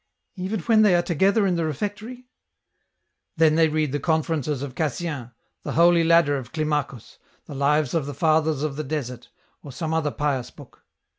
[0.35, 2.25] "Even when they are together in the refectory?"
[3.35, 5.31] 198 EN ROUTE." Then they read the Conferences of Cassien,
[5.61, 9.29] the' Holy Ladder' of Climacus, the Lives of the Fathers of the Desert,
[9.61, 10.83] or some other pious book."